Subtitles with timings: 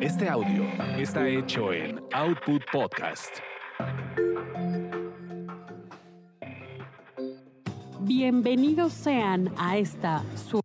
[0.00, 0.64] Este audio
[0.96, 3.38] está hecho en Output Podcast.
[8.00, 10.60] Bienvenidos sean a esta su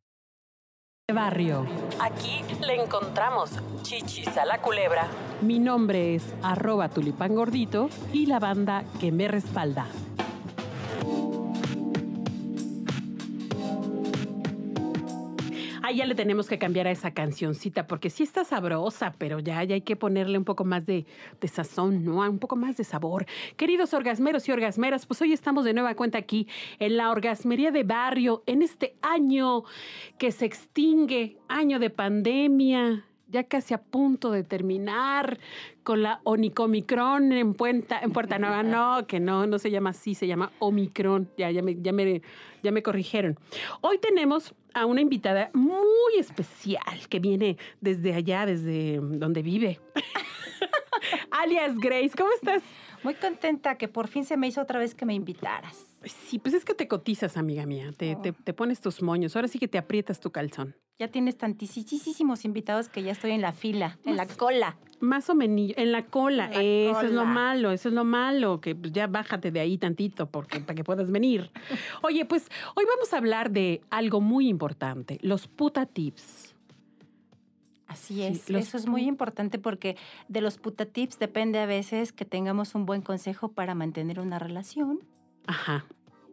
[1.11, 1.65] barrio.
[1.99, 3.51] Aquí le encontramos
[3.81, 5.07] chichis a la culebra.
[5.41, 9.87] Mi nombre es arroba tulipán gordito y la banda que me respalda.
[15.93, 19.75] Ya le tenemos que cambiar a esa cancioncita porque sí está sabrosa, pero ya, ya
[19.75, 21.05] hay que ponerle un poco más de,
[21.39, 22.19] de sazón, ¿no?
[22.19, 23.25] Un poco más de sabor.
[23.57, 26.47] Queridos orgasmeros y orgasmeras, pues hoy estamos de nueva cuenta aquí
[26.79, 29.63] en la orgasmería de barrio, en este año
[30.17, 35.39] que se extingue, año de pandemia, ya casi a punto de terminar
[35.83, 38.61] con la Onicomicron en Puerta, en Puerta Nueva.
[38.71, 41.29] No, que no, no se llama así, se llama Omicron.
[41.37, 42.21] Ya, ya, me, ya, me,
[42.63, 43.37] ya me corrigieron.
[43.81, 49.79] Hoy tenemos a una invitada muy especial que viene desde allá, desde donde vive.
[51.31, 52.63] Alias Grace, ¿cómo estás?
[53.03, 55.90] Muy contenta que por fin se me hizo otra vez que me invitaras.
[56.03, 57.91] Sí, pues es que te cotizas, amiga mía.
[57.95, 58.21] Te, Oh.
[58.21, 59.35] te, te pones tus moños.
[59.35, 60.75] Ahora sí que te aprietas tu calzón.
[60.97, 64.77] Ya tienes tantísimos invitados que ya estoy en la fila, en la cola.
[64.99, 66.45] Más o menos en la cola.
[66.53, 69.59] En la eso es lo malo, eso es lo malo, que pues, ya bájate de
[69.59, 71.49] ahí tantito porque, para que puedas venir.
[72.03, 76.55] Oye, pues hoy vamos a hablar de algo muy importante, los puta tips.
[77.87, 78.49] Así Sí, es.
[78.49, 83.01] Eso es muy importante porque de los putatips depende a veces que tengamos un buen
[83.01, 84.99] consejo para mantener una relación
[85.47, 85.85] Ajá.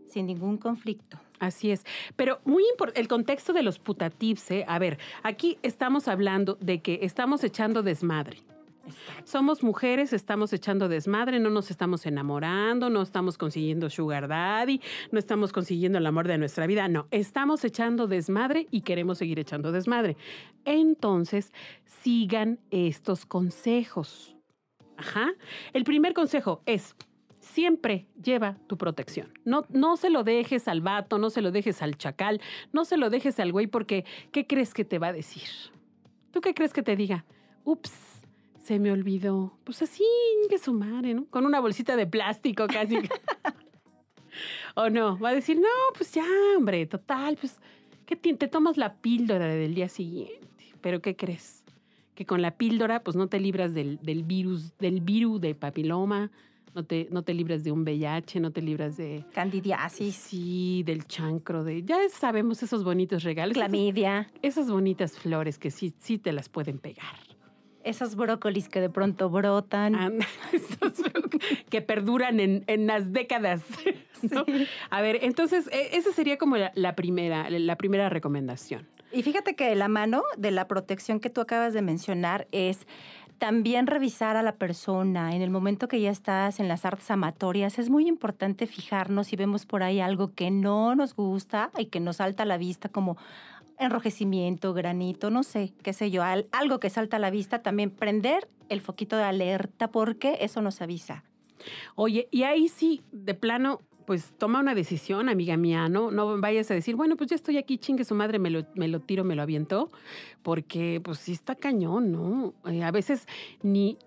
[0.08, 1.18] sin ningún conflicto.
[1.38, 1.84] Así es.
[2.16, 4.64] Pero muy importante, el contexto de los puta tips, ¿eh?
[4.66, 8.38] A ver, aquí estamos hablando de que estamos echando desmadre.
[9.24, 15.18] Somos mujeres, estamos echando desmadre, no nos estamos enamorando, no estamos consiguiendo sugar daddy, no
[15.18, 19.72] estamos consiguiendo el amor de nuestra vida, no, estamos echando desmadre y queremos seguir echando
[19.72, 20.16] desmadre.
[20.64, 21.52] Entonces,
[21.84, 24.34] sigan estos consejos.
[24.96, 25.32] Ajá.
[25.72, 26.96] El primer consejo es,
[27.48, 29.32] siempre lleva tu protección.
[29.44, 32.40] No, no se lo dejes al vato, no se lo dejes al chacal,
[32.72, 35.48] no se lo dejes al güey porque ¿qué crees que te va a decir?
[36.30, 37.24] ¿Tú qué crees que te diga?
[37.64, 37.92] Ups,
[38.62, 39.58] se me olvidó.
[39.64, 40.04] Pues así,
[40.50, 41.24] que su madre, ¿no?
[41.26, 42.98] Con una bolsita de plástico casi.
[44.74, 45.66] o no, va a decir, no,
[45.96, 46.24] pues ya,
[46.56, 47.58] hombre, total, pues,
[48.06, 50.64] ¿qué ti- te tomas la píldora del día siguiente?
[50.80, 51.64] Pero ¿qué crees?
[52.14, 56.30] Que con la píldora, pues no te libras del, del virus, del virus de papiloma,
[56.74, 59.24] no te, no te libras de un VIH, no te libras de...
[59.32, 61.82] Candidiasis, Sí, del chancro, de...
[61.82, 63.56] Ya sabemos esos bonitos regalos.
[63.56, 67.16] esas- clamidia, esas bonitas flores que sí, sí te las pueden pegar.
[67.84, 69.94] esos brócolis que de pronto brotan.
[69.94, 70.10] Ah,
[70.52, 70.92] esos
[71.70, 73.62] que perduran en, en las décadas.
[74.30, 74.44] ¿no?
[74.90, 78.86] A ver, entonces, e- esa sería como la, la primera, la primera recomendación.
[79.10, 82.86] Y fíjate que la mano de la protección que tú acabas de mencionar es
[83.38, 87.78] también revisar a la persona en el momento que ya estás en las artes amatorias.
[87.78, 92.00] Es muy importante fijarnos si vemos por ahí algo que no nos gusta y que
[92.00, 93.16] nos salta a la vista como
[93.78, 97.90] enrojecimiento, granito, no sé, qué sé yo, al- algo que salta a la vista, también
[97.90, 101.24] prender el foquito de alerta porque eso nos avisa.
[101.94, 106.10] Oye, y ahí sí, de plano, pues toma una decisión, amiga mía, ¿no?
[106.10, 108.88] No vayas a decir, bueno, pues ya estoy aquí, chingue su madre, me lo, me
[108.88, 109.90] lo tiro, me lo aviento,
[110.42, 112.54] porque pues sí está cañón, ¿no?
[112.70, 113.28] Eh, a veces
[113.62, 113.98] ni,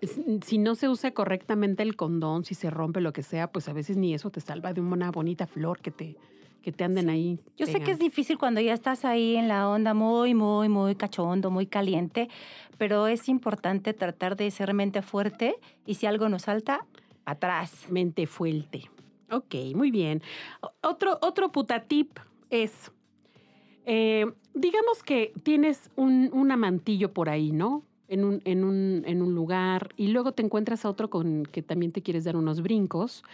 [0.44, 3.72] si no se usa correctamente el condón, si se rompe lo que sea, pues a
[3.72, 6.16] veces ni eso te salva de una bonita flor que te,
[6.62, 7.38] que te anden ahí.
[7.56, 10.96] Yo sé que es difícil cuando ya estás ahí en la onda muy, muy, muy
[10.96, 12.28] cachondo, muy caliente,
[12.76, 15.54] pero es importante tratar de ser mente fuerte
[15.86, 16.86] y si algo nos salta,
[17.24, 17.86] atrás.
[17.88, 18.90] Mente fuerte.
[19.32, 20.22] Ok, muy bien.
[20.82, 22.18] Otro, otro putatip
[22.50, 22.92] es,
[23.86, 27.82] eh, digamos que tienes un, un amantillo por ahí, ¿no?
[28.08, 31.62] En un, en, un, en un lugar y luego te encuentras a otro con que
[31.62, 33.24] también te quieres dar unos brincos,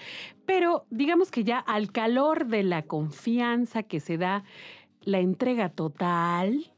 [0.47, 4.45] pero digamos que ya al calor de la confianza que se da,
[5.03, 6.71] la entrega total,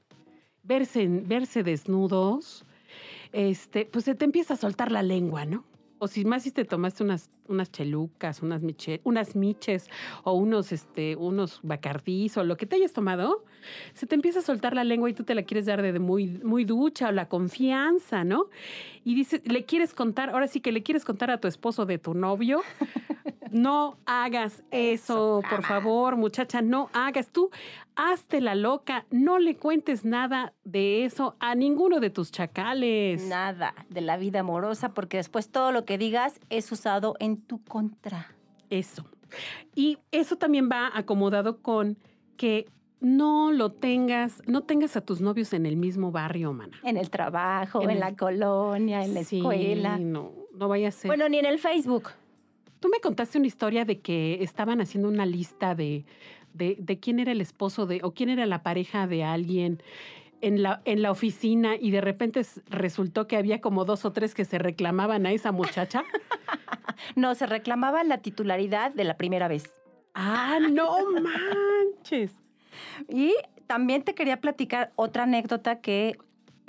[0.62, 2.64] verse, verse desnudos,
[3.32, 5.64] este, pues se te empieza a soltar la lengua, ¿no?
[6.02, 8.62] O si más si te tomaste unas, unas chelucas, unas,
[9.04, 9.90] unas miches
[10.24, 13.44] o unos, este, unos bacardís o lo que te hayas tomado,
[13.92, 15.98] se te empieza a soltar la lengua y tú te la quieres dar de, de
[15.98, 18.46] muy, muy ducha o la confianza, ¿no?
[19.04, 21.98] Y dices, le quieres contar, ahora sí que le quieres contar a tu esposo de
[21.98, 22.62] tu novio,
[23.50, 27.50] no hagas eso, por favor, muchacha, no hagas tú,
[27.96, 33.26] hazte la loca, no le cuentes nada de eso a ninguno de tus chacales.
[33.28, 37.62] Nada de la vida amorosa, porque después todo lo que digas es usado en tu
[37.64, 38.28] contra.
[38.70, 39.04] Eso.
[39.74, 41.98] Y eso también va acomodado con
[42.36, 42.66] que
[43.00, 46.78] no lo tengas, no tengas a tus novios en el mismo barrio, mana.
[46.82, 49.98] En el trabajo, En en, el- la colonia, en la Sí, escuela.
[49.98, 51.08] No, no vaya a ser.
[51.08, 52.10] Bueno, ni en el Facebook.
[52.80, 56.04] Tú me contaste una historia de que estaban haciendo una lista de,
[56.54, 59.82] de, de quién era el esposo de, o quién era la pareja de alguien
[60.40, 64.34] en la, en la oficina y de repente resultó que había como dos o tres
[64.34, 66.04] que se reclamaban a esa muchacha.
[67.16, 69.74] No, se reclamaba la titularidad de la primera vez.
[70.14, 72.32] ¡Ah, no manches!
[73.08, 73.34] Y
[73.66, 76.18] también te quería platicar otra anécdota que,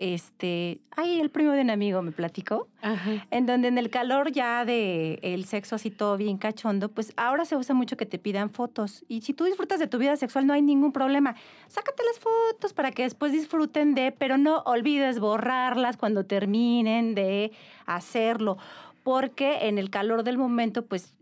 [0.02, 3.28] este, ay, el primo de un amigo me platicó, Ajá.
[3.30, 7.46] en donde en el calor ya de el sexo así todo bien cachondo, pues ahora
[7.46, 9.06] se usa mucho que te pidan fotos.
[9.08, 11.36] Y si tú disfrutas de tu vida sexual, no hay ningún problema.
[11.68, 17.52] Sácate las fotos para que después disfruten de, pero no olvides borrarlas cuando terminen de
[17.86, 18.58] hacerlo.
[19.04, 21.14] Porque en el calor del momento, pues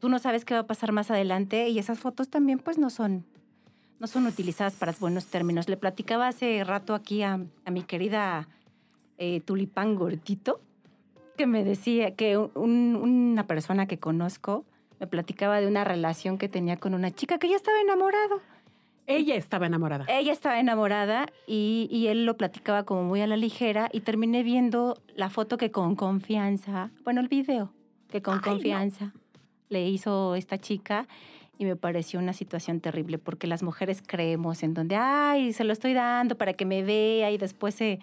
[0.00, 2.90] tú no sabes qué va a pasar más adelante y esas fotos también pues no
[2.90, 3.24] son
[3.98, 5.68] no son utilizadas para buenos términos.
[5.68, 8.48] Le platicaba hace rato aquí a, a mi querida
[9.18, 10.60] eh, tulipán gordito
[11.36, 14.64] que me decía que un- una persona que conozco
[15.00, 18.40] me platicaba de una relación que tenía con una chica que ya estaba enamorado.
[19.06, 20.04] Ella estaba enamorada.
[20.08, 24.42] Ella estaba enamorada y, y él lo platicaba como muy a la ligera y terminé
[24.42, 27.72] viendo la foto que con confianza, bueno, el video
[28.10, 28.50] que con Ay, no.
[28.52, 29.12] confianza
[29.68, 31.06] le hizo esta chica
[31.58, 35.72] y me pareció una situación terrible porque las mujeres creemos en donde, ay, se lo
[35.72, 38.00] estoy dando para que me vea y después se,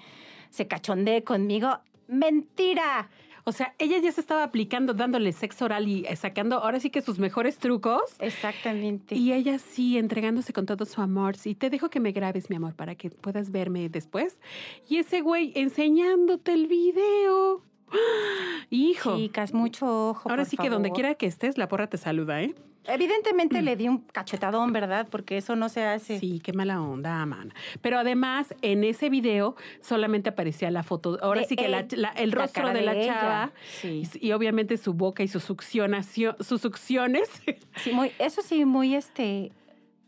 [0.50, 1.80] se cachondee conmigo.
[2.08, 3.10] Mentira.
[3.46, 6.90] O sea, ella ya se estaba aplicando, dándole sexo oral y eh, sacando ahora sí
[6.90, 8.02] que sus mejores trucos.
[8.20, 9.16] Exactamente.
[9.16, 11.36] Y ella sí, entregándose con todo su amor.
[11.36, 14.40] Sí, te dejo que me grabes, mi amor, para que puedas verme después.
[14.88, 17.62] Y ese güey enseñándote el video.
[17.92, 18.66] ¡Ah!
[18.70, 19.18] Hijo.
[19.18, 20.30] Chicas, mucho ojo.
[20.30, 22.56] Ahora por sí que donde quiera que estés, la porra te saluda, ¿eh?
[22.85, 25.07] Evidentemente le di un cachetadón, ¿verdad?
[25.09, 26.19] Porque eso no se hace.
[26.19, 27.53] Sí, qué mala onda, man.
[27.81, 31.18] Pero además, en ese video solamente aparecía la foto.
[31.21, 33.13] Ahora De sí que la- él, la- el rostro de la ella.
[33.13, 33.51] chava.
[33.81, 34.03] Sí.
[34.21, 37.30] Y, y obviamente su boca y su succionación, sus succiones.
[37.77, 39.51] Sí, muy, eso sí, muy este.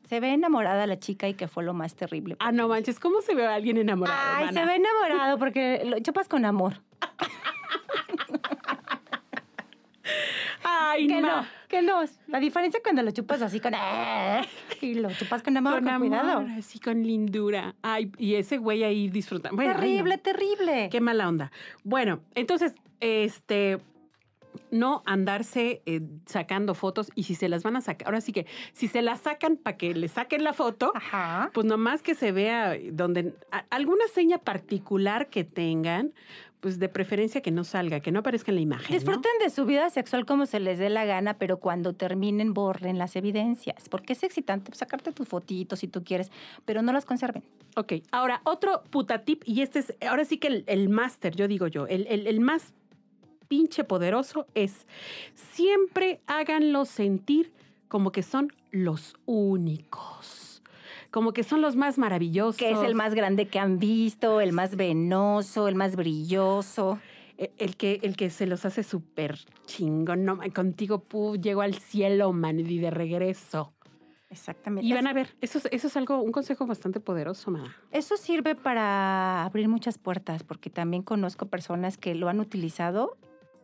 [0.07, 2.35] Se ve enamorada la chica y que fue lo más terrible.
[2.39, 4.15] ah, no manches, ¿cómo se ve a alguien enamorado?
[4.35, 4.61] Ay, mana?
[4.61, 6.81] se ve enamorado porque lo chupas con amor.
[10.91, 11.41] Ay, Que ma.
[11.41, 12.03] no, que no.
[12.27, 13.73] La diferencia cuando lo chupas así con.
[14.81, 16.45] Y lo chupas con amor, con, Con amor, cuidado.
[16.57, 17.75] así con lindura.
[17.81, 19.55] Ay, y ese güey ahí disfrutando.
[19.55, 19.81] Bueno, ay, no.
[19.81, 20.89] terrible, terrible.
[20.91, 21.51] Qué mala onda.
[21.83, 23.79] Bueno, entonces, este,
[24.71, 28.45] no andarse eh, sacando fotos y si se las van a sacar, ahora sí que
[28.73, 31.49] si se las sacan para que le saquen la foto, Ajá.
[31.53, 36.13] pues nomás que se vea donde a- alguna seña particular que tengan,
[36.65, 38.87] pues de preferencia que no salga, que no aparezca en la imagen.
[38.89, 38.95] ¿no?
[38.95, 42.97] Disfruten de su vida sexual como se les dé la gana, pero cuando terminen, borren
[42.97, 43.87] las evidencias.
[43.87, 46.31] Porque es excitante sacarte tus fotitos si tú quieres,
[46.65, 47.43] pero no las conserven.
[47.75, 51.47] Ok, ahora otro puta tip, y este es, ahora sí que el, el máster, yo
[51.47, 52.73] digo yo, el, el- el más
[53.47, 54.87] pinche poderoso es
[55.35, 57.53] siempre háganlos sentir
[57.89, 60.25] como que son los únicos,
[61.15, 62.57] como que son los más maravillosos.
[62.57, 66.99] Que es el más grande que han visto, el más venoso, el más brilloso.
[67.37, 70.25] e- El que, el que se los hace súper chingón.
[70.25, 73.71] No, contigo pu, llego al cielo, man, y de regreso.
[74.29, 74.85] Exactamente.
[74.85, 77.73] Y van a ver, eso es, eso es algo, un consejo bastante poderoso, mana.
[77.91, 83.15] Eso sirve para abrir muchas puertas, porque también conozco personas que lo han utilizado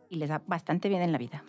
[0.08, 1.44] y les va bastante bien en la vida.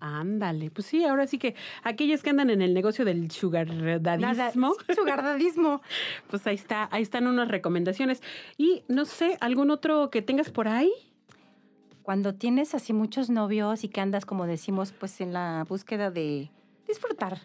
[0.00, 3.68] Ándale, pues sí, ahora sí que aquellos que andan en el negocio del sugar
[4.00, 5.82] dadismo, Sugardadismo.
[6.30, 8.22] pues ahí está, ahí están unas recomendaciones.
[8.56, 10.90] Y no sé, algún otro que tengas por ahí.
[12.02, 16.50] Cuando tienes así muchos novios y que andas, como decimos, pues en la búsqueda de
[16.88, 17.38] disfrutar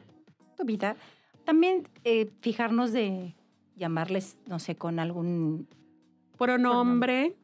[0.56, 0.96] tu vida,
[1.44, 3.36] también eh, fijarnos de
[3.76, 5.68] llamarles, no sé, con algún...
[6.38, 7.36] Pronombre,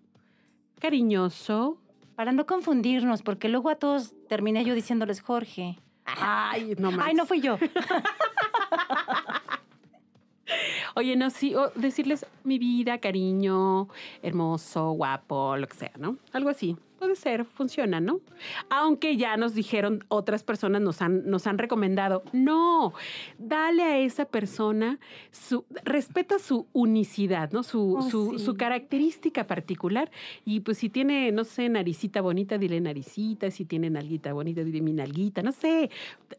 [0.79, 1.80] cariñoso.
[2.21, 5.79] Para no confundirnos, porque luego a todos terminé yo diciéndoles Jorge.
[6.05, 7.57] Ay, no Ay, no fui yo.
[10.95, 13.87] Oye, no, sí, o decirles mi vida, cariño,
[14.21, 16.17] hermoso, guapo, lo que sea, ¿no?
[16.31, 16.77] Algo así.
[17.15, 18.21] Ser, funciona, ¿no?
[18.69, 22.93] Aunque ya nos dijeron, otras personas nos han, nos han recomendado, no,
[23.37, 24.99] dale a esa persona
[25.31, 27.63] su, respeta su unicidad, ¿no?
[27.63, 28.45] Su, Oh, su, sí.
[28.45, 30.11] su característica particular.
[30.45, 34.81] Y pues si tiene, no sé, naricita bonita, dile naricita, si tiene nalguita bonita, dile
[34.81, 35.89] mi nalguita, no sé.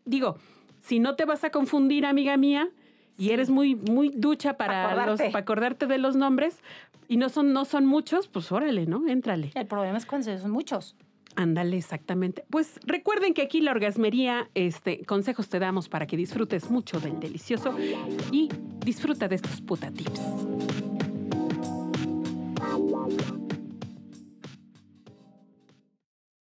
[0.05, 0.37] Digo,
[0.81, 2.69] si no te vas a confundir, amiga mía,
[3.19, 5.11] y eres muy, muy ducha para, acordarte.
[5.11, 6.59] Los, para acordarte de los nombres
[7.09, 9.07] y no son, no son muchos, pues órale, ¿no?
[9.09, 9.53] Éntrale.
[9.55, 10.97] El problema es cuando son muchos.
[11.35, 12.45] Ándale, exactamente.
[12.51, 17.21] Pues recuerden que aquí la orgasmería, este, consejos te damos para que disfrutes mucho del
[17.21, 17.75] delicioso
[18.31, 18.51] y
[18.85, 20.21] disfruta de estos puta tips.